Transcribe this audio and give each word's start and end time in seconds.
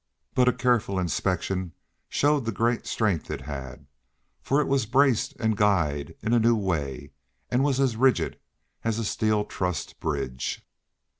But 0.33 0.47
a 0.47 0.51
careful 0.53 0.97
inspection 0.97 1.73
showed 2.09 2.45
the 2.45 2.51
great 2.51 2.87
strength 2.87 3.29
it 3.29 3.41
had, 3.41 3.85
for 4.41 4.59
it 4.59 4.65
was 4.67 4.87
braced 4.87 5.33
and 5.33 5.55
guyed 5.55 6.15
in 6.23 6.33
a 6.33 6.39
new 6.39 6.55
way, 6.55 7.11
and 7.51 7.63
was 7.63 7.79
as 7.79 7.95
rigid 7.95 8.39
as 8.83 8.97
a 8.97 9.05
steel 9.05 9.45
trussed 9.45 9.99
bridge. 9.99 10.65